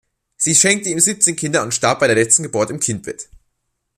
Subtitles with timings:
[0.35, 3.29] Sie schenkte ihm siebzehn Kinder und starb bei der letzten Geburt im Kindbett.